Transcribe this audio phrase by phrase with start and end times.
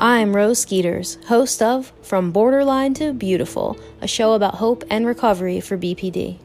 [0.00, 5.60] I'm Rose Skeeters, host of From Borderline to Beautiful, a show about hope and recovery
[5.60, 6.38] for BPD.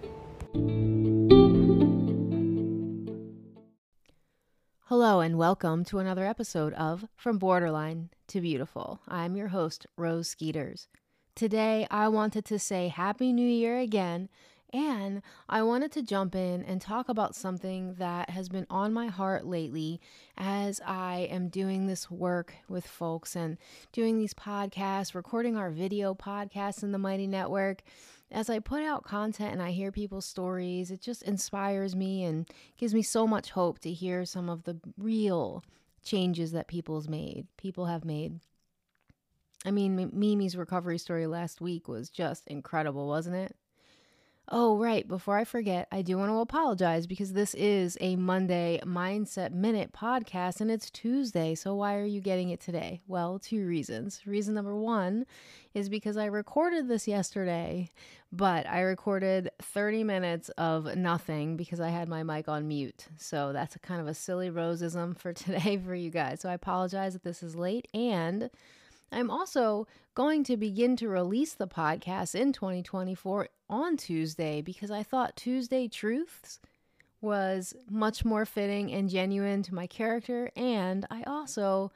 [4.85, 9.01] Hello, and welcome to another episode of From Borderline to Beautiful.
[9.07, 10.87] I'm your host, Rose Skeeters.
[11.35, 14.29] Today, I wanted to say Happy New Year again
[14.73, 19.07] and I wanted to jump in and talk about something that has been on my
[19.07, 20.01] heart lately
[20.35, 23.57] as I am doing this work with folks and
[23.91, 27.83] doing these podcasts, recording our video podcasts in the Mighty Network.
[28.31, 32.49] As I put out content and I hear people's stories, it just inspires me and
[32.75, 35.63] gives me so much hope to hear some of the real
[36.03, 38.39] changes that people's made, people have made.
[39.65, 43.55] I mean, Mimi's recovery story last week was just incredible, wasn't it?
[44.49, 45.07] Oh, right.
[45.07, 49.93] Before I forget, I do want to apologize because this is a Monday Mindset Minute
[49.93, 51.55] podcast and it's Tuesday.
[51.55, 53.01] So, why are you getting it today?
[53.07, 54.21] Well, two reasons.
[54.25, 55.25] Reason number one
[55.73, 57.89] is because I recorded this yesterday,
[58.33, 63.07] but I recorded 30 minutes of nothing because I had my mic on mute.
[63.17, 66.41] So, that's a kind of a silly rosism for today for you guys.
[66.41, 68.49] So, I apologize that this is late and
[69.13, 75.03] I'm also going to begin to release the podcast in 2024 on Tuesday because I
[75.03, 76.59] thought Tuesday Truths
[77.21, 80.51] was much more fitting and genuine to my character.
[80.55, 81.91] And I also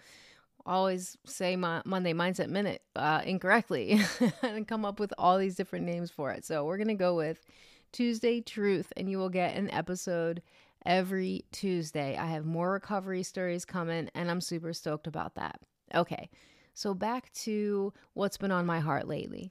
[0.65, 3.99] always say my Monday Mindset Minute uh, incorrectly
[4.41, 6.45] and come up with all these different names for it.
[6.45, 7.45] So we're going to go with
[7.91, 10.41] Tuesday Truth, and you will get an episode
[10.85, 12.17] every Tuesday.
[12.17, 15.59] I have more recovery stories coming, and I'm super stoked about that.
[15.95, 16.29] Okay.
[16.78, 19.50] So, back to what's been on my heart lately.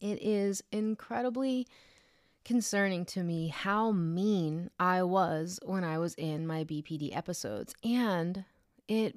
[0.00, 1.66] It is incredibly
[2.44, 7.74] concerning to me how mean I was when I was in my BPD episodes.
[7.82, 8.44] And
[8.86, 9.16] it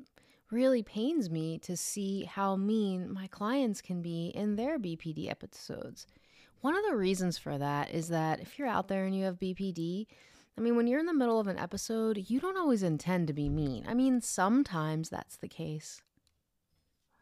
[0.50, 6.08] really pains me to see how mean my clients can be in their BPD episodes.
[6.62, 9.38] One of the reasons for that is that if you're out there and you have
[9.38, 10.08] BPD,
[10.58, 13.34] I mean, when you're in the middle of an episode, you don't always intend to
[13.34, 13.86] be mean.
[13.88, 16.02] I mean, sometimes that's the case.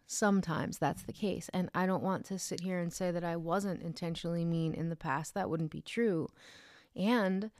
[0.08, 1.50] Sometimes that's the case.
[1.54, 4.90] And I don't want to sit here and say that I wasn't intentionally mean in
[4.90, 5.34] the past.
[5.34, 6.30] That wouldn't be true.
[6.96, 7.52] And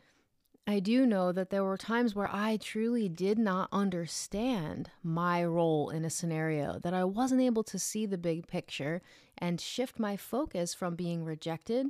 [0.66, 5.90] I do know that there were times where I truly did not understand my role
[5.90, 9.02] in a scenario, that I wasn't able to see the big picture
[9.38, 11.88] and shift my focus from being rejected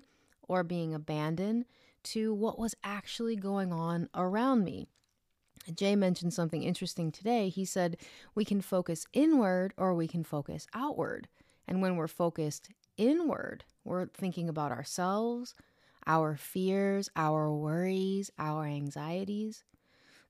[0.48, 1.66] or being abandoned
[2.04, 4.88] to what was actually going on around me.
[5.76, 7.50] Jay mentioned something interesting today.
[7.50, 7.98] He said
[8.36, 11.28] we can focus inward or we can focus outward.
[11.68, 15.54] And when we're focused inward, we're thinking about ourselves,
[16.06, 19.64] our fears, our worries, our anxieties,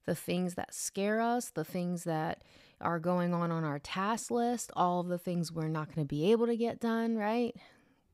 [0.06, 2.44] the things that scare us, the things that
[2.82, 6.06] are going on on our task list, all of the things we're not going to
[6.06, 7.56] be able to get done, right?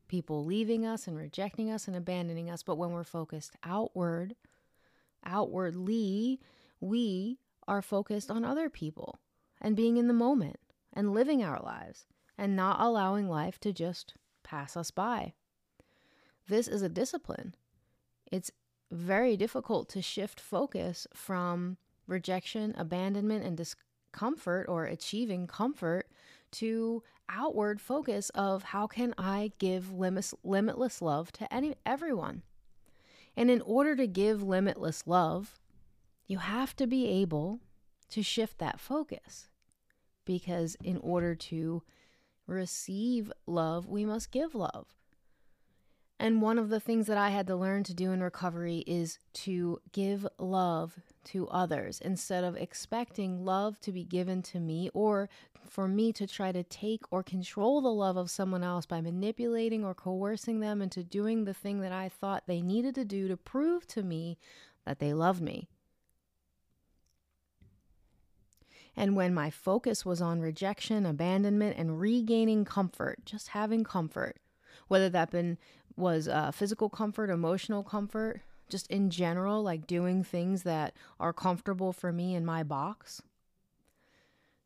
[0.08, 2.64] People leaving us and rejecting us and abandoning us.
[2.64, 4.36] But when we're focused outward,
[5.26, 6.40] outwardly,
[6.84, 9.20] we are focused on other people
[9.62, 10.60] and being in the moment
[10.92, 12.06] and living our lives
[12.38, 15.34] and not allowing life to just pass us by.
[16.48, 17.56] This is a discipline.
[18.32, 18.52] It's
[18.92, 26.10] very difficult to shift focus from rejection, abandonment, and discomfort or achieving comfort
[26.52, 32.44] to outward focus of how can I give limitless, limitless love to any everyone.
[33.38, 35.58] And in order to give limitless love,
[36.28, 37.60] you have to be able
[38.10, 39.48] to shift that focus
[40.26, 41.84] because in order to
[42.48, 44.88] receive love, we must give love.
[46.20, 49.20] And one of the things that I had to learn to do in recovery is
[49.34, 50.94] to give love
[51.26, 55.28] to others instead of expecting love to be given to me or
[55.68, 59.84] for me to try to take or control the love of someone else by manipulating
[59.84, 63.36] or coercing them into doing the thing that I thought they needed to do to
[63.36, 64.38] prove to me
[64.86, 65.68] that they loved me.
[68.96, 74.38] And when my focus was on rejection, abandonment, and regaining comfort, just having comfort,
[74.88, 75.58] whether that been
[75.96, 81.94] was uh, physical comfort, emotional comfort, just in general, like doing things that are comfortable
[81.94, 83.22] for me in my box.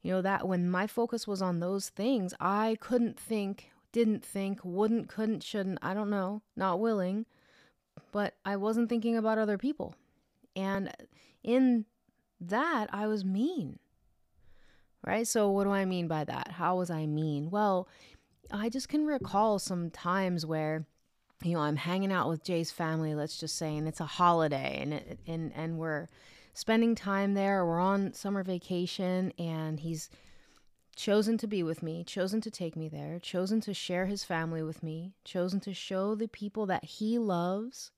[0.02, 4.60] You know, that when my focus was on those things, I couldn't think, didn't think,
[4.64, 7.26] wouldn't, couldn't, shouldn't, I don't know, not willing,
[8.12, 9.96] but I wasn't thinking about other people.
[10.56, 10.92] And
[11.44, 11.86] in
[12.40, 13.80] that, I was mean
[15.08, 15.28] right?
[15.28, 16.52] So, what do I mean by that?
[16.52, 17.50] How was I mean?
[17.50, 17.88] Well,
[18.52, 20.86] I just can recall some times where
[21.44, 24.80] you know, I'm hanging out with Jay's family, let's just say, and it's a holiday
[24.82, 26.10] and it, and and we're
[26.54, 27.66] spending time there.
[27.66, 30.10] We're on summer vacation and he's
[30.96, 34.64] chosen to be with me, chosen to take me there, chosen to share his family
[34.64, 37.92] with me, chosen to show the people that he loves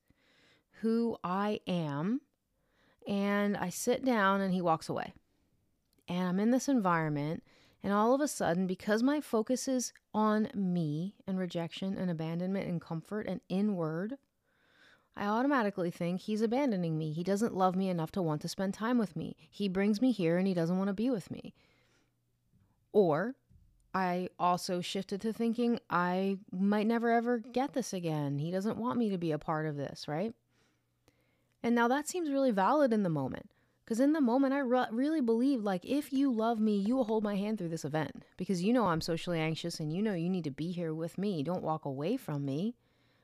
[0.81, 2.21] who I am.
[3.07, 5.13] And I sit down and he walks away.
[6.09, 7.43] And I'm in this environment.
[7.81, 12.67] And all of a sudden, because my focus is on me and rejection and abandonment
[12.67, 14.17] and comfort and inward,
[15.15, 17.13] I automatically think he's abandoning me.
[17.13, 19.35] He doesn't love me enough to want to spend time with me.
[19.49, 21.53] He brings me here and he doesn't want to be with me.
[22.91, 23.35] Or
[23.93, 28.39] I also shifted to thinking I might never ever get this again.
[28.39, 30.33] He doesn't want me to be a part of this, right?
[31.63, 33.49] And now that seems really valid in the moment.
[33.89, 37.05] Because in the moment, I re- really believe like, if you love me, you will
[37.05, 38.23] hold my hand through this event.
[38.37, 41.17] Because you know I'm socially anxious and you know you need to be here with
[41.17, 41.41] me.
[41.41, 42.75] Don't walk away from me.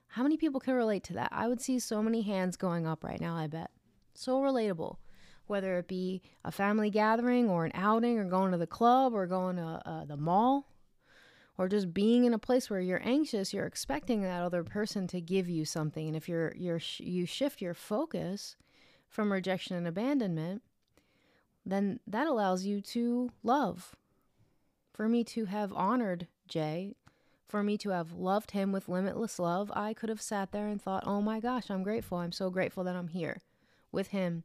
[0.08, 1.30] How many people can relate to that?
[1.32, 3.70] I would see so many hands going up right now, I bet.
[4.16, 4.98] So relatable
[5.46, 9.28] whether it be a family gathering or an outing or going to the club or
[9.28, 10.68] going to uh, the mall
[11.60, 15.22] or just being in a place where you're anxious you're expecting that other person to
[15.22, 18.56] give you something and if you're you're you shift your focus
[19.16, 20.62] from rejection and abandonment
[21.66, 23.96] then that allows you to love.
[24.94, 26.92] For me to have honored Jay
[27.48, 30.82] for me to have loved him with limitless love I could have sat there and
[30.82, 32.18] thought oh my gosh I'm grateful.
[32.18, 33.42] I'm so grateful that I'm here
[33.92, 34.44] with him.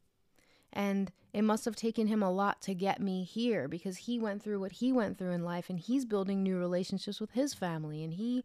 [0.72, 4.40] And it must have taken him a lot to get me here because he went
[4.40, 8.04] through what he went through in life and he's building new relationships with his family
[8.04, 8.44] and he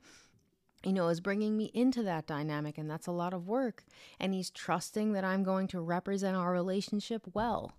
[0.85, 3.83] you know is bringing me into that dynamic and that's a lot of work
[4.19, 7.73] and he's trusting that I'm going to represent our relationship well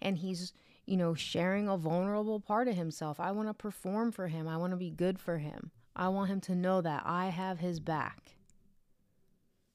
[0.00, 0.52] and he's
[0.86, 4.56] you know sharing a vulnerable part of himself I want to perform for him I
[4.56, 7.80] want to be good for him I want him to know that I have his
[7.80, 8.36] back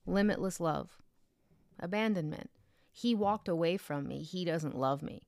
[0.05, 0.97] limitless love
[1.79, 2.49] abandonment
[2.91, 4.21] he walked away from me.
[4.21, 5.23] He doesn't love me.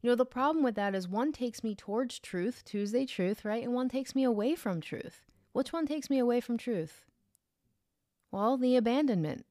[0.00, 3.62] You know, the problem with that is one takes me towards truth, Tuesday truth, right?
[3.62, 5.27] And one takes me away from truth.
[5.52, 7.04] Which one takes me away from truth?
[8.30, 9.46] Well, the abandonment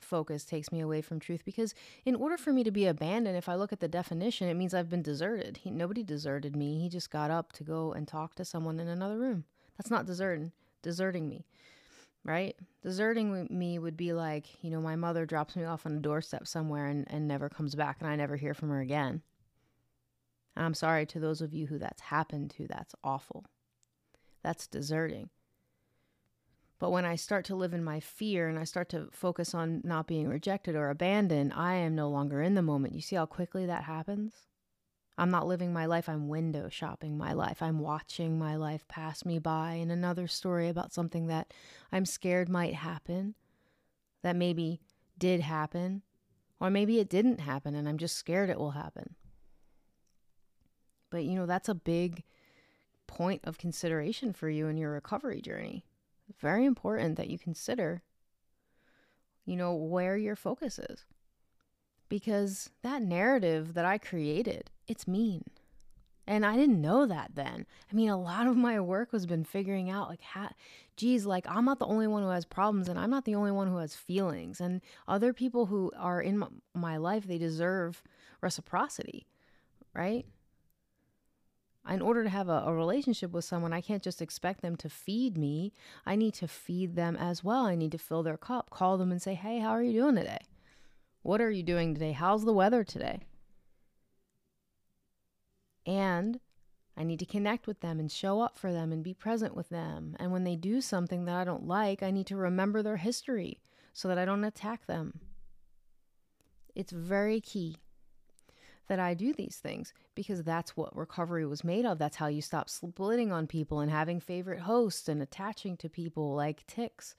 [0.00, 3.48] focus takes me away from truth because in order for me to be abandoned if
[3.48, 6.88] i look at the definition it means i've been deserted he, nobody deserted me he
[6.88, 9.42] just got up to go and talk to someone in another room
[9.76, 10.52] that's not deserting
[10.82, 11.44] deserting me
[12.24, 12.56] right?
[12.82, 16.46] Deserting me would be like, you know, my mother drops me off on a doorstep
[16.46, 19.22] somewhere and, and never comes back and I never hear from her again.
[20.56, 22.66] I'm sorry to those of you who that's happened to.
[22.68, 23.46] That's awful.
[24.42, 25.30] That's deserting.
[26.82, 29.82] But when I start to live in my fear and I start to focus on
[29.84, 32.96] not being rejected or abandoned, I am no longer in the moment.
[32.96, 34.48] You see how quickly that happens?
[35.16, 37.62] I'm not living my life, I'm window shopping my life.
[37.62, 41.54] I'm watching my life pass me by in another story about something that
[41.92, 43.36] I'm scared might happen,
[44.24, 44.80] that maybe
[45.16, 46.02] did happen,
[46.58, 49.14] or maybe it didn't happen and I'm just scared it will happen.
[51.10, 52.24] But you know, that's a big
[53.06, 55.84] point of consideration for you in your recovery journey.
[56.40, 58.02] Very important that you consider,
[59.44, 61.04] you know, where your focus is
[62.12, 65.44] because that narrative that I created, it's mean.
[66.26, 67.64] And I didn't know that then.
[67.90, 70.50] I mean, a lot of my work has been figuring out like, how,
[70.94, 73.50] geez, like I'm not the only one who has problems and I'm not the only
[73.50, 74.60] one who has feelings.
[74.60, 78.02] And other people who are in my, my life, they deserve
[78.42, 79.26] reciprocity,
[79.94, 80.26] right?
[81.88, 84.88] In order to have a, a relationship with someone, I can't just expect them to
[84.88, 85.72] feed me.
[86.06, 87.66] I need to feed them as well.
[87.66, 90.14] I need to fill their cup, call them and say, hey, how are you doing
[90.14, 90.38] today?
[91.22, 92.12] What are you doing today?
[92.12, 93.22] How's the weather today?
[95.84, 96.38] And
[96.96, 99.68] I need to connect with them and show up for them and be present with
[99.68, 100.16] them.
[100.20, 103.60] And when they do something that I don't like, I need to remember their history
[103.92, 105.20] so that I don't attack them.
[106.74, 107.78] It's very key
[108.92, 111.98] that I do these things because that's what recovery was made of.
[111.98, 116.34] That's how you stop splitting on people and having favorite hosts and attaching to people
[116.34, 117.14] like ticks,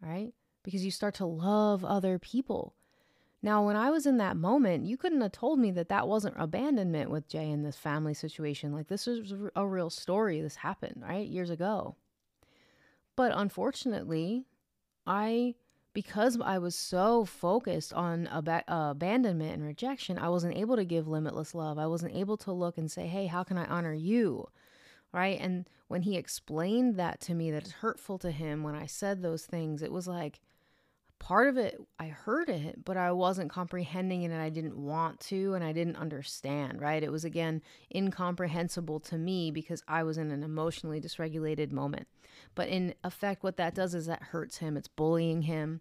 [0.00, 0.34] right?
[0.64, 2.74] Because you start to love other people
[3.44, 6.36] now, when I was in that moment, you couldn't have told me that that wasn't
[6.38, 8.72] abandonment with Jay in this family situation.
[8.72, 10.40] Like, this is a real story.
[10.40, 11.28] This happened, right?
[11.28, 11.94] Years ago.
[13.16, 14.46] But unfortunately,
[15.06, 15.56] I,
[15.94, 20.84] because I was so focused on ab- uh, abandonment and rejection, I wasn't able to
[20.84, 21.78] give limitless love.
[21.78, 24.48] I wasn't able to look and say, hey, how can I honor you?
[25.12, 25.38] Right.
[25.40, 29.22] And when he explained that to me, that it's hurtful to him when I said
[29.22, 30.40] those things, it was like,
[31.24, 35.20] part of it I heard it, but I wasn't comprehending it and I didn't want
[35.20, 37.02] to and I didn't understand, right?
[37.02, 37.62] It was again
[37.94, 42.08] incomprehensible to me because I was in an emotionally dysregulated moment.
[42.54, 45.80] But in effect, what that does is that hurts him, it's bullying him.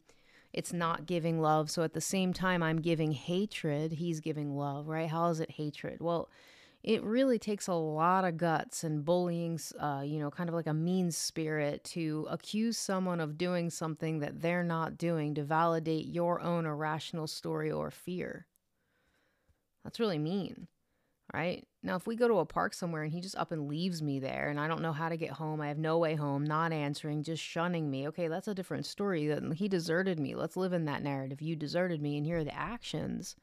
[0.53, 1.69] It's not giving love.
[1.69, 3.93] So at the same time, I'm giving hatred.
[3.93, 5.09] He's giving love, right?
[5.09, 5.97] How is it hatred?
[5.99, 6.29] Well,
[6.83, 10.67] it really takes a lot of guts and bullying, uh, you know, kind of like
[10.67, 16.07] a mean spirit to accuse someone of doing something that they're not doing to validate
[16.07, 18.47] your own irrational story or fear.
[19.85, 20.67] That's really mean,
[21.33, 21.65] right?
[21.83, 24.19] Now, if we go to a park somewhere and he just up and leaves me
[24.19, 26.73] there and I don't know how to get home, I have no way home, not
[26.73, 29.33] answering, just shunning me, okay, that's a different story.
[29.55, 30.35] He deserted me.
[30.35, 31.41] Let's live in that narrative.
[31.41, 33.37] You deserted me, and here are the actions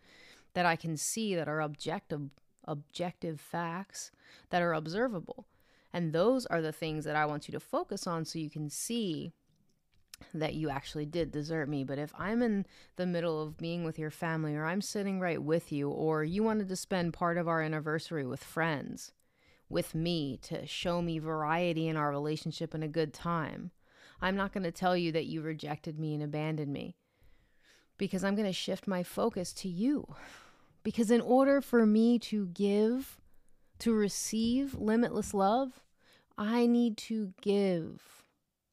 [0.52, 2.28] that I can see that are objective
[2.70, 4.10] objective facts
[4.50, 5.46] that are observable.
[5.92, 8.70] And those are the things that I want you to focus on so you can
[8.70, 9.32] see
[10.32, 11.82] that you actually did desert me.
[11.82, 15.42] But if I'm in the middle of being with your family, or I'm sitting right
[15.42, 19.12] with you, or you wanted to spend part of our anniversary with friends,
[19.68, 23.70] with me to show me variety in our relationship and a good time,
[24.20, 26.96] I'm not going to tell you that you rejected me and abandoned me
[27.96, 30.14] because I'm going to shift my focus to you.
[30.82, 33.20] Because in order for me to give,
[33.80, 35.82] to receive limitless love,
[36.38, 38.24] I need to give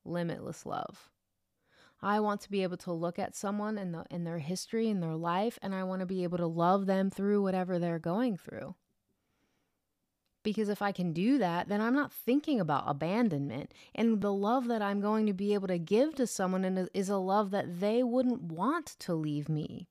[0.05, 1.09] limitless love.
[2.01, 5.15] I want to be able to look at someone in, the, their history, in their
[5.15, 8.75] life, and I want to be able to love them through whatever they're going through.
[10.43, 13.73] Because if I can do that, then I'm not thinking about abandonment.
[13.93, 17.17] And the love that I'm going to be able to give to someone is a
[17.17, 19.89] love that they wouldn't want to leave me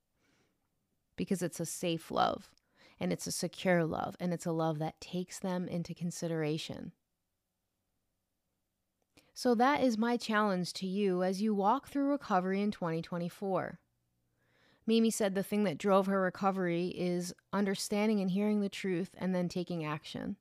[1.16, 2.50] because it's a safe love
[2.98, 6.92] and it's a secure love and it's a love that takes them into consideration.
[9.34, 13.78] So, that is my challenge to you as you walk through recovery in 2024.
[14.86, 19.34] Mimi said the thing that drove her recovery is understanding and hearing the truth and
[19.34, 20.36] then taking action.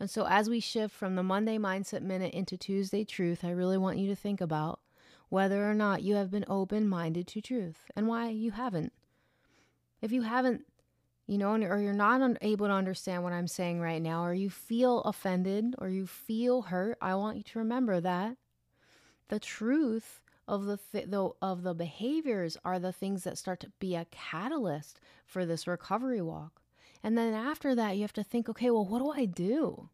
[0.00, 3.76] And so, as we shift from the Monday Mindset Minute into Tuesday Truth, I really
[3.76, 4.80] want you to think about
[5.28, 8.92] whether or not you have been open minded to truth and why you haven't.
[10.00, 10.62] If you haven't,
[11.26, 14.50] you know, or you're not able to understand what I'm saying right now, or you
[14.50, 18.36] feel offended or you feel hurt, I want you to remember that
[19.28, 23.72] the truth of the, th- the of the behaviors are the things that start to
[23.78, 26.62] be a catalyst for this recovery walk.
[27.02, 29.90] And then after that, you have to think, okay, well, what do I do?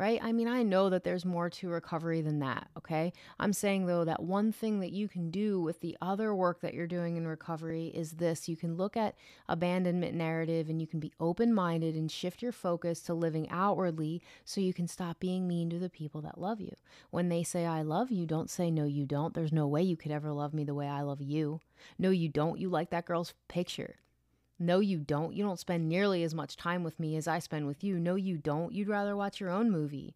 [0.00, 0.18] Right?
[0.22, 3.12] I mean, I know that there's more to recovery than that, okay?
[3.38, 6.72] I'm saying though that one thing that you can do with the other work that
[6.72, 9.14] you're doing in recovery is this you can look at
[9.46, 14.22] abandonment narrative and you can be open minded and shift your focus to living outwardly
[14.42, 16.74] so you can stop being mean to the people that love you.
[17.10, 19.34] When they say, I love you, don't say, No, you don't.
[19.34, 21.60] There's no way you could ever love me the way I love you.
[21.98, 22.58] No, you don't.
[22.58, 23.96] You like that girl's picture.
[24.62, 25.34] No, you don't.
[25.34, 27.98] You don't spend nearly as much time with me as I spend with you.
[27.98, 28.74] No, you don't.
[28.74, 30.14] You'd rather watch your own movie.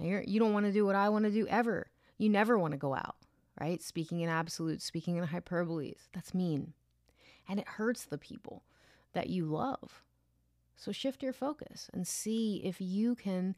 [0.00, 1.90] You don't want to do what I want to do ever.
[2.16, 3.16] You never want to go out,
[3.60, 3.82] right?
[3.82, 6.08] Speaking in absolutes, speaking in hyperboles.
[6.14, 6.72] That's mean.
[7.48, 8.62] And it hurts the people
[9.12, 10.02] that you love.
[10.76, 13.56] So shift your focus and see if you can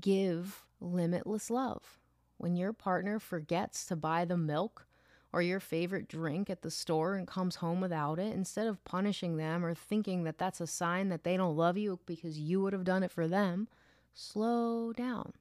[0.00, 1.98] give limitless love.
[2.36, 4.86] When your partner forgets to buy the milk
[5.32, 9.36] or your favorite drink at the store and comes home without it, instead of punishing
[9.36, 12.72] them or thinking that that's a sign that they don't love you because you would
[12.72, 13.68] have done it for them,
[14.14, 15.32] slow down.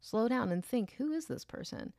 [0.00, 1.92] Slow down and think who is this person?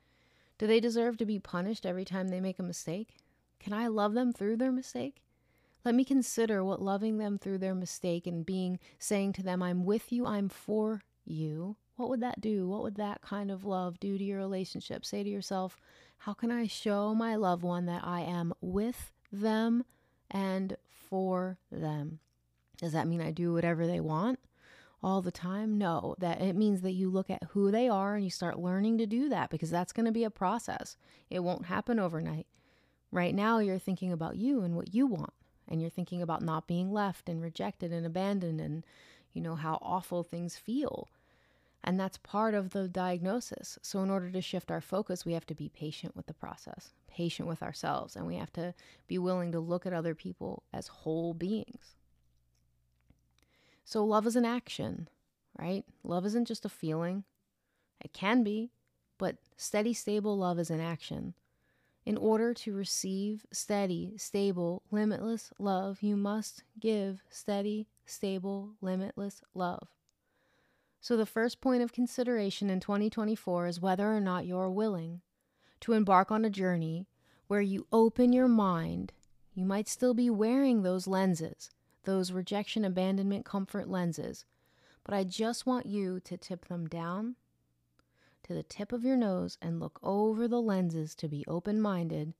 [0.58, 3.18] Do they deserve to be punished every time they make a mistake?
[3.60, 5.22] Can I love them through their mistake?
[5.86, 9.86] Let me consider what loving them through their mistake and being saying to them, I'm
[9.86, 11.78] with you, I'm for you.
[12.00, 12.66] What would that do?
[12.66, 15.06] What would that kind of love do to your relationship?
[15.06, 15.82] Say to yourself,
[16.20, 19.84] how can I show my loved one that I am with them
[20.32, 22.20] and for them?
[22.78, 24.40] Does that mean I do whatever they want
[25.04, 25.78] all the time?
[25.78, 28.98] No, that it means that you look at who they are and you start learning
[29.00, 30.96] to do that because that's going to be a process.
[31.30, 32.48] It won't happen overnight.
[33.12, 35.34] Right now you're thinking about you and what you want
[35.68, 38.86] and you're thinking about not being left and rejected and abandoned and
[39.34, 41.10] you know how awful things feel.
[41.84, 43.80] And that's part of the diagnosis.
[43.82, 46.90] So, in order to shift our focus, we have to be patient with the process,
[47.08, 48.74] patient with ourselves, and we have to
[49.08, 51.96] be willing to look at other people as whole beings.
[53.86, 55.08] So, love is an action,
[55.58, 55.86] right?
[56.04, 57.24] Love isn't just a feeling.
[58.02, 58.72] It can be,
[59.18, 61.34] but steady, stable love is an action.
[62.06, 69.88] In order to receive steady, stable, limitless love, you must give steady, stable, limitless love.
[71.02, 75.22] So, the first point of consideration in 2024 is whether or not you're willing
[75.82, 77.08] to embark on a journey
[77.48, 79.14] where you open your mind.
[79.54, 81.70] You might still be wearing those lenses,
[82.04, 84.46] those rejection, abandonment, comfort lenses,
[85.04, 87.36] but I just want you to tip them down
[88.44, 92.34] to the tip of your nose and look over the lenses to be open minded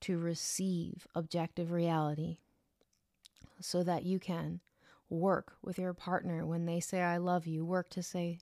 [0.00, 2.38] to receive objective reality
[3.60, 4.60] so that you can
[5.10, 7.64] work with your partner when they say, I love you.
[7.64, 8.38] Work to say,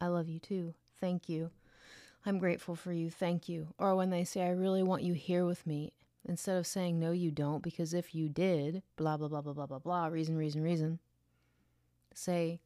[0.00, 0.74] I love you too.
[1.00, 1.50] Thank you.
[2.26, 3.10] I'm grateful for you.
[3.10, 3.68] Thank you.
[3.78, 5.92] Or when they say, I really want you here with me.
[6.26, 9.66] Instead of saying, no, you don't, because if you did, blah, blah, blah, blah, blah,
[9.66, 10.98] blah, blah, reason, reason, reason,
[12.14, 12.60] say,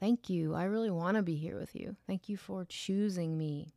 [0.00, 0.54] thank you.
[0.54, 1.94] I really want to be here with you.
[2.08, 3.72] Thank you for choosing me.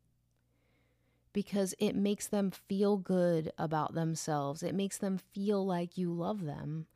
[1.34, 4.64] Because it makes them feel good about themselves.
[4.64, 6.88] It makes them feel like you love them.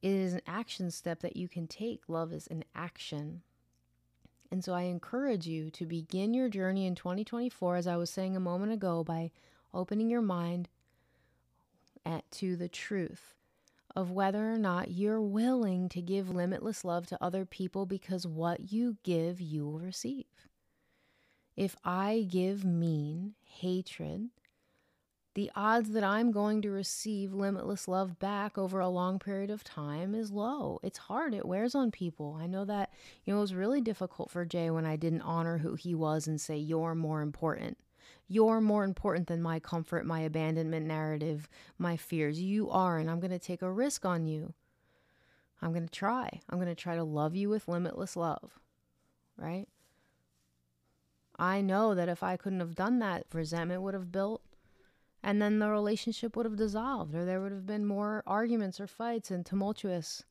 [0.00, 2.02] It is an action step that you can take.
[2.08, 3.42] Love is an action.
[4.50, 8.36] And so I encourage you to begin your journey in 2024, as I was saying
[8.36, 9.30] a moment ago, by
[9.74, 10.68] opening your mind
[12.06, 13.34] at, to the truth
[13.94, 18.72] of whether or not you're willing to give limitless love to other people because what
[18.72, 20.26] you give, you will receive.
[21.56, 24.28] If I give mean, hatred,
[25.38, 29.62] the odds that I'm going to receive limitless love back over a long period of
[29.62, 30.80] time is low.
[30.82, 31.32] It's hard.
[31.32, 32.36] It wears on people.
[32.42, 32.90] I know that,
[33.24, 36.26] you know, it was really difficult for Jay when I didn't honor who he was
[36.26, 37.78] and say, you're more important.
[38.26, 42.40] You're more important than my comfort, my abandonment narrative, my fears.
[42.40, 44.54] You are, and I'm going to take a risk on you.
[45.62, 46.40] I'm going to try.
[46.50, 48.58] I'm going to try to love you with limitless love,
[49.36, 49.68] right?
[51.38, 54.42] I know that if I couldn't have done that, resentment would have built
[55.22, 58.86] and then the relationship would have dissolved or there would have been more arguments or
[58.86, 60.24] fights and tumultuous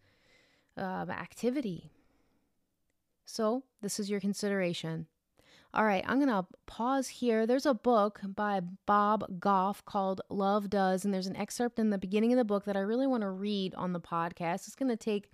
[0.77, 1.91] uh, activity.
[3.25, 5.07] So this is your consideration.
[5.73, 7.45] All right i'm to pause here.
[7.45, 11.97] There's a book by bob goff called love does and there's an excerpt in the
[11.97, 14.67] beginning of the book that i really want to read on the podcast.
[14.67, 15.29] It's to take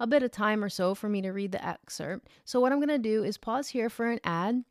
[0.00, 2.28] a bit of time or so for me to read the excerpt.
[2.44, 4.64] So what i'm going to do is pause here for an ad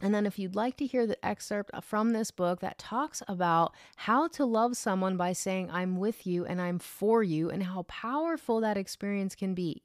[0.00, 3.22] and then, if you'd like to hear the excerpt uh, from this book that talks
[3.28, 7.62] about how to love someone by saying, I'm with you and I'm for you, and
[7.64, 9.82] how powerful that experience can be.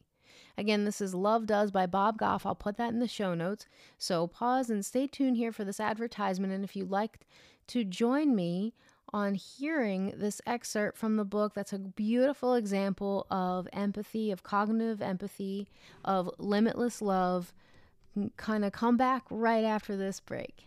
[0.58, 2.46] Again, this is Love Does by Bob Goff.
[2.46, 3.66] I'll put that in the show notes.
[3.98, 6.54] So pause and stay tuned here for this advertisement.
[6.54, 7.20] And if you'd like
[7.68, 8.74] to join me
[9.12, 15.02] on hearing this excerpt from the book, that's a beautiful example of empathy, of cognitive
[15.02, 15.68] empathy,
[16.06, 17.54] of limitless love
[18.38, 20.66] kind of come back right after this break.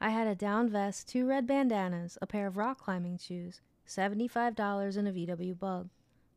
[0.00, 4.96] I had a down vest, two red bandanas, a pair of rock climbing shoes, $75,
[4.96, 5.90] and a VW bug.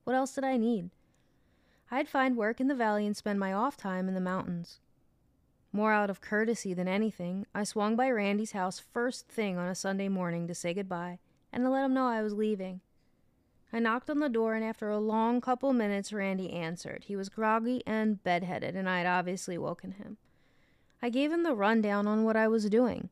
[0.03, 0.91] What else did I need?
[1.89, 4.81] I'd find work in the valley and spend my off time in the mountains.
[5.71, 9.75] More out of courtesy than anything, I swung by Randy's house first thing on a
[9.75, 11.19] Sunday morning to say goodbye
[11.51, 12.81] and to let him know I was leaving.
[13.71, 17.05] I knocked on the door, and after a long couple minutes, Randy answered.
[17.07, 20.17] He was groggy and bedheaded, and I had obviously woken him.
[21.01, 23.09] I gave him the rundown on what I was doing.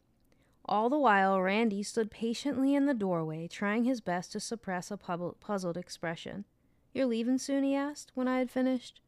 [0.68, 4.98] All the while, Randy stood patiently in the doorway, trying his best to suppress a
[4.98, 6.46] puzzled expression.
[6.94, 7.64] You're leaving soon?
[7.64, 9.02] he asked, when I had finished.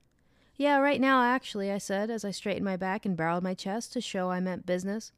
[0.58, 3.94] Yeah, right now, actually, I said, as I straightened my back and barreled my chest
[3.94, 5.12] to show I meant business.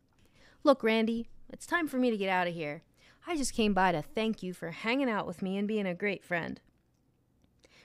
[0.64, 2.84] Look, Randy, it's time for me to get out of here.
[3.30, 5.94] I just came by to thank you for hanging out with me and being a
[5.94, 6.60] great friend.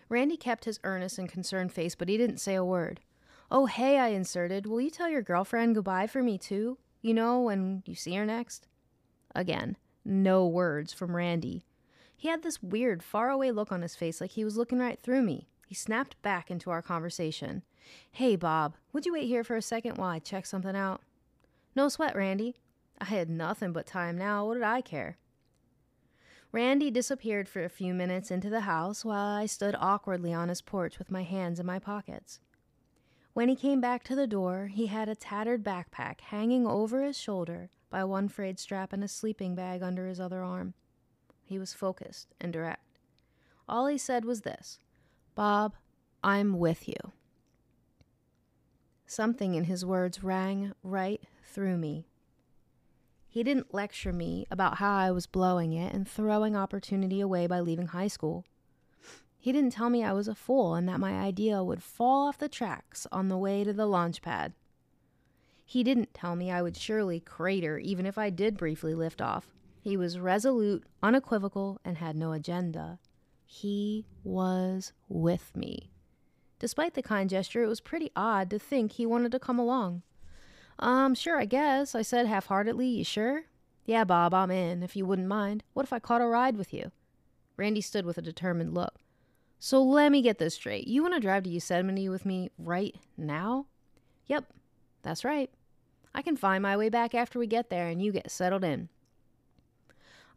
[0.08, 3.00] Randy kept his earnest and concerned face, but he didn't say a word.
[3.50, 4.64] Oh, hey, I inserted.
[4.64, 6.78] Will you tell your girlfriend goodbye for me, too?
[7.02, 8.68] You know, when you see her next?
[9.34, 11.66] Again, no words from Randy.
[12.16, 15.20] He had this weird, faraway look on his face like he was looking right through
[15.20, 15.50] me.
[15.66, 17.64] He snapped back into our conversation.
[18.10, 21.02] Hey, Bob, would you wait here for a second while I check something out?
[21.76, 22.56] No sweat, Randy.
[22.98, 24.46] I had nothing but time now.
[24.46, 25.18] What did I care?
[26.54, 30.62] Randy disappeared for a few minutes into the house while I stood awkwardly on his
[30.62, 32.38] porch with my hands in my pockets.
[33.32, 37.18] When he came back to the door, he had a tattered backpack hanging over his
[37.18, 40.74] shoulder by one frayed strap and a sleeping bag under his other arm.
[41.42, 43.00] He was focused and direct.
[43.68, 44.78] All he said was this
[45.34, 45.74] Bob,
[46.22, 47.10] I'm with you.
[49.08, 52.06] Something in his words rang right through me.
[53.34, 57.58] He didn't lecture me about how I was blowing it and throwing opportunity away by
[57.58, 58.44] leaving high school.
[59.40, 62.38] He didn't tell me I was a fool and that my idea would fall off
[62.38, 64.52] the tracks on the way to the launch pad.
[65.64, 69.48] He didn't tell me I would surely crater even if I did briefly lift off.
[69.80, 73.00] He was resolute, unequivocal, and had no agenda.
[73.44, 75.90] He was with me.
[76.60, 80.02] Despite the kind gesture, it was pretty odd to think he wanted to come along.
[80.78, 82.88] Um, sure, I guess, I said half heartedly.
[82.88, 83.44] You sure?
[83.86, 85.62] Yeah, Bob, I'm in, if you wouldn't mind.
[85.72, 86.90] What if I caught a ride with you?
[87.56, 88.94] Randy stood with a determined look.
[89.58, 90.86] So let me get this straight.
[90.86, 93.66] You want to drive to Yosemite with me right now?
[94.26, 94.44] Yep,
[95.02, 95.50] that's right.
[96.14, 98.88] I can find my way back after we get there and you get settled in.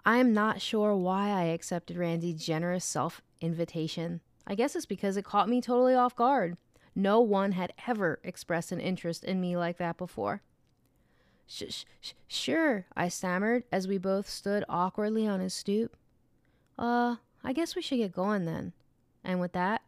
[0.06, 4.22] I am not sure why I accepted Randy's generous self invitation.
[4.46, 6.58] I guess it's because it caught me totally off guard.
[6.98, 10.42] No one had ever expressed an interest in me like that before.
[11.46, 11.84] Sh-
[12.28, 15.96] sure, I stammered as we both stood awkwardly on his stoop.
[16.76, 18.74] Uh, I guess we should get going then.
[19.24, 19.84] And with that,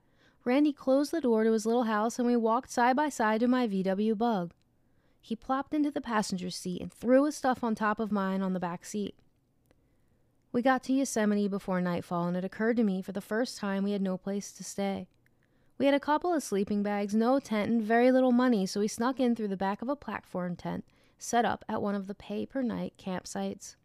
[0.45, 3.48] Randy closed the door to his little house and we walked side by side to
[3.48, 4.54] my VW bug.
[5.19, 8.54] He plopped into the passenger seat and threw his stuff on top of mine on
[8.54, 9.15] the back seat.
[10.52, 13.84] We got to Yosemite before nightfall, and it occurred to me for the first time
[13.84, 15.08] we had no place to stay.
[15.80, 18.89] We had a couple of sleeping bags, no tent, and very little money, so we
[18.89, 20.84] snuck in through the back of a platform tent
[21.18, 23.78] set up at one of the pay per night campsites.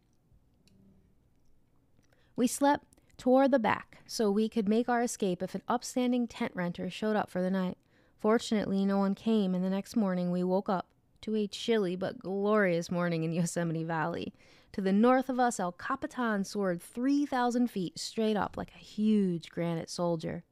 [2.35, 2.83] We slept
[3.17, 7.15] toward the back so we could make our escape if an upstanding tent renter showed
[7.15, 7.77] up for the night.
[8.19, 10.87] Fortunately, no one came, and the next morning we woke up
[11.21, 14.33] to a chilly but glorious morning in Yosemite Valley.
[14.73, 19.49] To the north of us, El Capitan soared 3,000 feet straight up like a huge
[19.49, 20.43] granite soldier.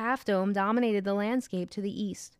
[0.00, 2.38] Half Dome dominated the landscape to the east.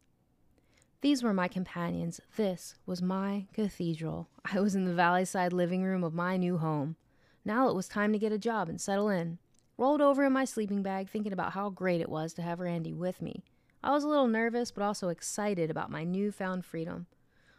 [1.02, 2.18] These were my companions.
[2.36, 4.30] This was my cathedral.
[4.50, 6.96] I was in the valleyside living room of my new home.
[7.44, 9.36] Now it was time to get a job and settle in.
[9.76, 12.94] Rolled over in my sleeping bag, thinking about how great it was to have Randy
[12.94, 13.44] with me.
[13.84, 17.08] I was a little nervous, but also excited about my newfound freedom.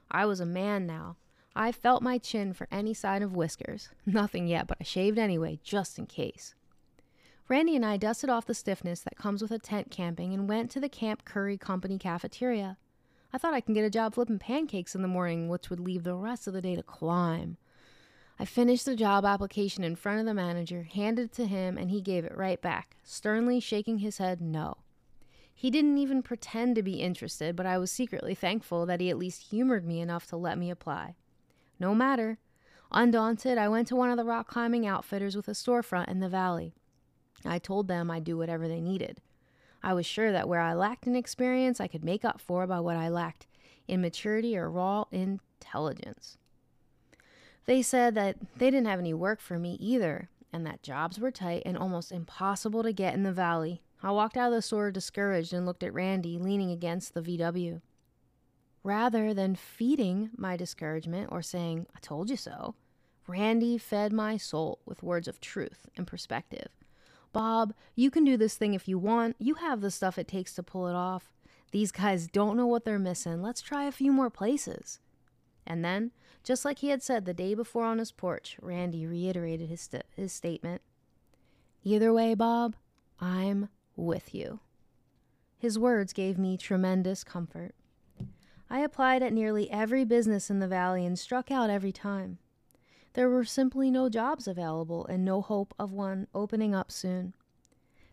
[0.10, 1.18] I was a man now.
[1.56, 3.90] I felt my chin for any sign of whiskers.
[4.08, 6.56] Nothing yet, but I shaved anyway, just in case.
[7.52, 10.72] Randy and I dusted off the stiffness that comes with a tent camping and went
[10.72, 12.78] to the Camp Curry Company cafeteria.
[13.34, 16.06] I thought I could get a job flipping pancakes in the morning, which would leave
[16.06, 17.58] the rest of the day to climb.
[18.40, 21.92] I finished the job application in front of the manager, handed it to him, and
[21.92, 24.78] he gave it right back, sternly shaking his head no.
[25.54, 29.18] He didn't even pretend to be interested, but I was secretly thankful that he at
[29.18, 31.16] least humored me enough to let me apply.
[31.82, 32.38] No matter.
[32.94, 36.30] Undaunted, I went to one of the rock climbing outfitters with a storefront in the
[36.30, 36.76] valley.
[37.46, 39.22] I told them I'd do whatever they needed.
[39.84, 42.80] I was sure that where I lacked in experience, I could make up for by
[42.80, 43.48] what I lacked
[43.88, 46.38] in maturity or raw intelligence.
[47.66, 51.32] They said that they didn't have any work for me either, and that jobs were
[51.32, 53.82] tight and almost impossible to get in the valley.
[54.04, 57.82] I walked out of the store discouraged and looked at Randy leaning against the VW.
[58.84, 62.74] Rather than feeding my discouragement or saying, I told you so,
[63.28, 66.70] Randy fed my soul with words of truth and perspective.
[67.34, 69.36] Bob, you can do this thing if you want.
[69.40, 71.32] You have the stuff it takes to pull it off.
[71.72, 73.42] These guys don't know what they're missing.
[73.42, 75.00] Let's try a few more places.
[75.66, 76.12] And then,
[76.44, 80.06] just like he had said the day before on his porch, Randy reiterated his, st-
[80.16, 80.82] his statement
[81.84, 82.76] Either way, Bob,
[83.20, 84.60] I'm with you.
[85.58, 87.74] His words gave me tremendous comfort.
[88.70, 92.38] I applied at nearly every business in the valley and struck out every time.
[93.14, 97.34] There were simply no jobs available and no hope of one opening up soon.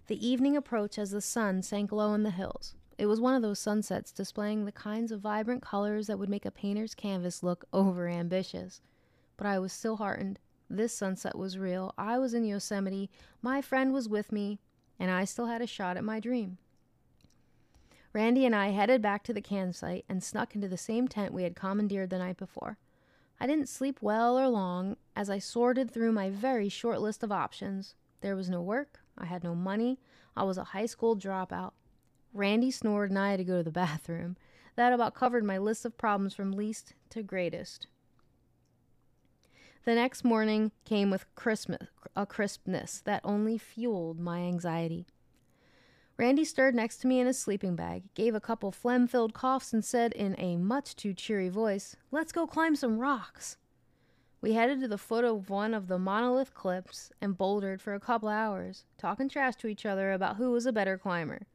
[0.08, 2.74] The evening approached as the sun sank low in the hills.
[2.96, 6.44] It was one of those sunsets displaying the kinds of vibrant colors that would make
[6.44, 8.80] a painter's canvas look over ambitious.
[9.36, 10.40] But I was still heartened.
[10.68, 11.94] This sunset was real.
[11.96, 13.08] I was in Yosemite.
[13.40, 14.58] My friend was with me,
[14.98, 16.58] and I still had a shot at my dream.
[18.12, 21.44] Randy and I headed back to the campsite and snuck into the same tent we
[21.44, 22.78] had commandeered the night before.
[23.40, 27.30] I didn't sleep well or long as I sorted through my very short list of
[27.30, 27.94] options.
[28.20, 29.98] There was no work, I had no money,
[30.36, 31.72] I was a high school dropout.
[32.32, 34.36] Randy snored and I had to go to the bathroom.
[34.76, 37.86] That about covered my list of problems from least to greatest.
[39.84, 45.06] The next morning came with Christmas, a crispness that only fueled my anxiety.
[46.18, 49.72] Randy stirred next to me in his sleeping bag, gave a couple phlegm filled coughs,
[49.72, 53.56] and said in a much too cheery voice, Let's go climb some rocks.
[54.40, 58.00] We headed to the foot of one of the monolith cliffs and bouldered for a
[58.00, 61.46] couple hours, talking trash to each other about who was a better climber.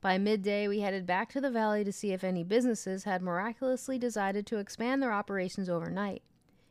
[0.00, 3.98] By midday, we headed back to the valley to see if any businesses had miraculously
[3.98, 6.22] decided to expand their operations overnight.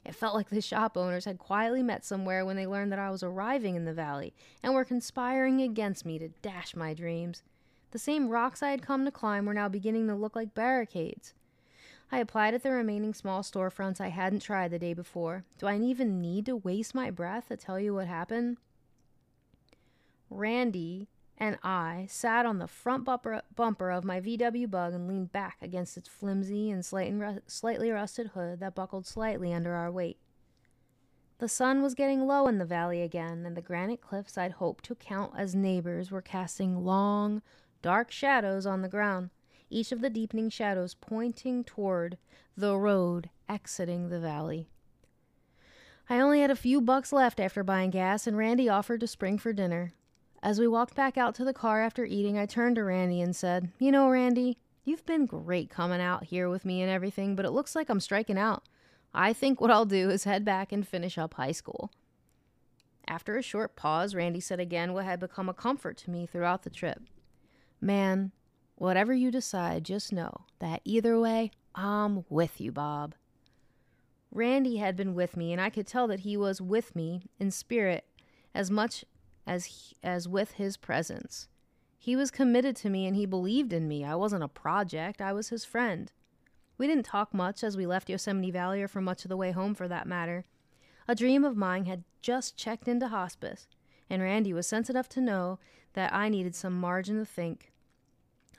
[0.04, 3.12] It felt like the shop owners had quietly met somewhere when they learned that I
[3.12, 4.34] was arriving in the valley
[4.64, 7.44] and were conspiring against me to dash my dreams.
[7.92, 11.34] The same rocks I had come to climb were now beginning to look like barricades.
[12.12, 15.46] I applied at the remaining small storefronts I hadn't tried the day before.
[15.60, 18.58] Do I even need to waste my breath to tell you what happened?
[20.30, 21.08] Randy
[21.42, 25.58] and I sat on the front bumper, bumper of my VW bug and leaned back
[25.60, 30.20] against its flimsy and slightly rusted hood that buckled slightly under our weight.
[31.40, 34.86] The sun was getting low in the valley again, and the granite cliffs I'd hoped
[34.86, 37.42] to count as neighbors were casting long,
[37.82, 39.32] dark shadows on the ground,
[39.68, 42.20] each of the deepening shadows pointing toward
[42.56, 44.70] the road exiting the valley.
[46.08, 49.40] I only had a few bucks left after buying gas, and Randy offered to spring
[49.40, 49.94] for dinner.
[50.44, 53.36] As we walked back out to the car after eating, I turned to Randy and
[53.36, 57.46] said, You know, Randy, you've been great coming out here with me and everything, but
[57.46, 58.64] it looks like I'm striking out.
[59.14, 61.92] I think what I'll do is head back and finish up high school.
[63.08, 66.64] After a short pause, Randy said again what had become a comfort to me throughout
[66.64, 67.02] the trip.
[67.80, 68.32] Man,
[68.76, 73.16] whatever you decide, just know that either way, I'm with you, Bob.
[74.32, 77.52] Randy had been with me, and I could tell that he was with me in
[77.52, 78.06] spirit
[78.56, 79.04] as much
[79.46, 81.48] as he, as with his presence.
[81.98, 84.04] He was committed to me and he believed in me.
[84.04, 86.12] I wasn't a project, I was his friend.
[86.78, 89.52] We didn't talk much as we left Yosemite Valley or for much of the way
[89.52, 90.46] home for that matter.
[91.08, 93.68] A dream of mine had just checked into hospice,
[94.10, 95.60] and Randy was sense enough to know
[95.94, 97.72] that I needed some margin to think.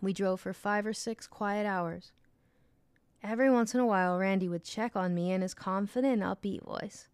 [0.00, 2.12] We drove for five or six quiet hours.
[3.22, 7.08] Every once in a while, Randy would check on me in his confident, upbeat voice.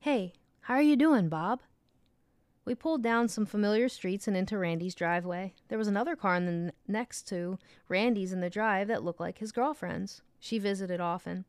[0.00, 1.60] Hey, how are you doing, Bob?
[2.64, 5.54] We pulled down some familiar streets and into Randy's driveway.
[5.68, 9.38] There was another car in the next to Randy's in the drive that looked like
[9.38, 10.22] his girlfriend's.
[10.38, 11.44] She visited often.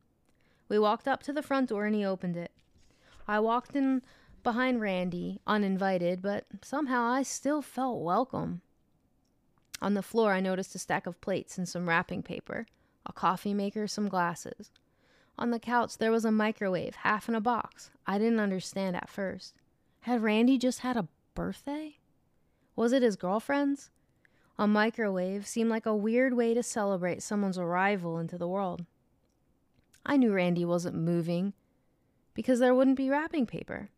[0.70, 2.52] We walked up to the front door and he opened it.
[3.28, 4.02] I walked in
[4.42, 8.62] behind Randy, uninvited, but somehow I still felt welcome.
[9.82, 12.66] On the floor, I noticed a stack of plates and some wrapping paper,
[13.06, 14.72] a coffee maker, some glasses.
[15.38, 17.92] On the couch, there was a microwave, half in a box.
[18.08, 19.56] I didn't understand at first.
[20.04, 21.96] Had Randy just had a birthday?
[22.76, 23.90] Was it his girlfriend's?
[24.60, 28.86] A microwave seemed like a weird way to celebrate someone's arrival into the world.
[30.06, 31.54] I knew Randy wasn't moving
[32.34, 33.92] because there wouldn't be wrapping paper.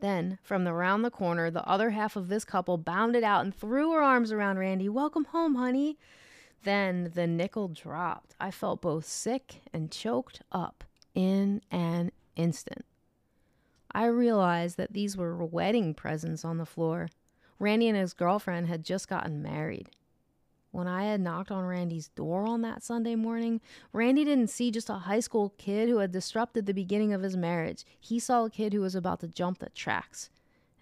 [0.00, 3.54] Then, from the round the corner, the other half of this couple bounded out and
[3.54, 4.88] threw her arms around Randy.
[4.88, 5.98] Welcome home, honey.
[6.62, 8.36] Then the nickel dropped.
[8.40, 10.82] I felt both sick and choked up
[11.14, 12.86] in an instant.
[13.94, 17.08] I realized that these were wedding presents on the floor.
[17.58, 19.90] Randy and his girlfriend had just gotten married.
[20.72, 23.60] When I had knocked on Randy's door on that Sunday morning,
[23.92, 27.36] Randy didn't see just a high school kid who had disrupted the beginning of his
[27.36, 27.84] marriage.
[28.00, 30.30] He saw a kid who was about to jump the tracks.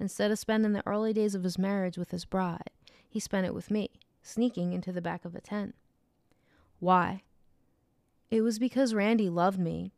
[0.00, 2.70] Instead of spending the early days of his marriage with his bride,
[3.06, 3.90] he spent it with me,
[4.22, 5.74] sneaking into the back of a tent.
[6.80, 7.22] Why?
[8.30, 9.92] It was because Randy loved me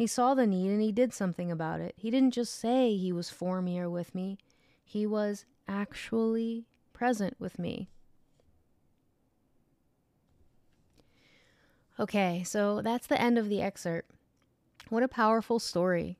[0.00, 1.92] he saw the need and he did something about it.
[1.94, 4.38] He didn't just say he was for me or with me,
[4.82, 7.90] he was actually present with me.
[11.98, 14.10] Okay, so that's the end of the excerpt.
[14.88, 16.16] What a powerful story.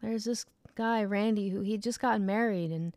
[0.00, 2.96] There's this guy, Randy, who he just got married and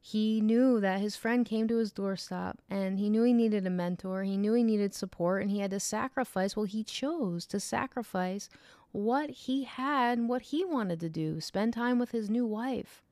[0.00, 3.70] he knew that his friend came to his doorstep and he knew he needed a
[3.70, 4.22] mentor.
[4.22, 6.56] He knew he needed support and he had to sacrifice.
[6.56, 8.48] Well, he chose to sacrifice
[8.92, 13.02] what he had and what he wanted to do spend time with his new wife,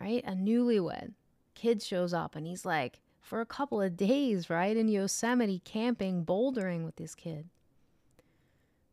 [0.00, 0.24] right?
[0.26, 1.12] A newlywed.
[1.54, 4.76] Kid shows up and he's like, for a couple of days, right?
[4.76, 7.48] In Yosemite, camping, bouldering with this kid.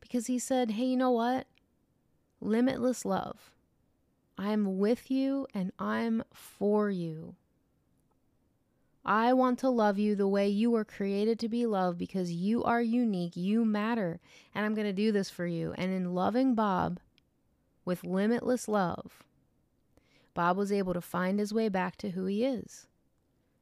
[0.01, 1.47] Because he said, hey, you know what?
[2.41, 3.51] Limitless love.
[4.37, 7.35] I'm with you and I'm for you.
[9.05, 12.63] I want to love you the way you were created to be loved because you
[12.63, 14.19] are unique, you matter,
[14.55, 15.75] and I'm going to do this for you.
[15.77, 16.99] And in loving Bob
[17.85, 19.23] with limitless love,
[20.33, 22.87] Bob was able to find his way back to who he is.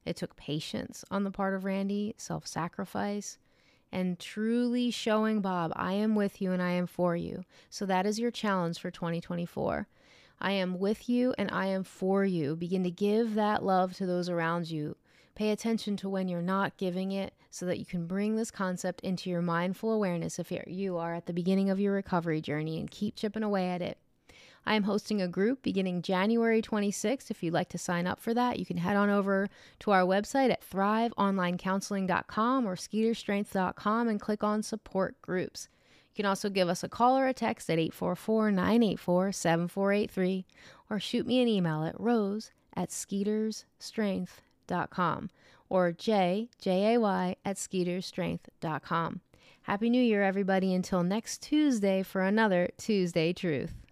[0.05, 3.37] It took patience on the part of Randy, self sacrifice,
[3.91, 7.43] and truly showing Bob, I am with you and I am for you.
[7.69, 9.87] So that is your challenge for 2024.
[10.39, 12.55] I am with you and I am for you.
[12.55, 14.95] Begin to give that love to those around you.
[15.35, 19.01] Pay attention to when you're not giving it so that you can bring this concept
[19.01, 22.91] into your mindful awareness if you are at the beginning of your recovery journey and
[22.91, 23.97] keep chipping away at it.
[24.65, 27.29] I am hosting a group beginning January 26th.
[27.29, 30.03] If you'd like to sign up for that, you can head on over to our
[30.03, 35.67] website at thriveonlinecounseling.com or skeetersstrength.com and click on support groups.
[36.13, 40.45] You can also give us a call or a text at 844 984 7483
[40.89, 42.89] or shoot me an email at rose at
[44.67, 45.29] skeetersstrength.com
[45.69, 49.21] or Jay, J A Y, at skeetersstrength.com.
[49.63, 53.82] Happy New Year, everybody, until next Tuesday for another Tuesday Truth.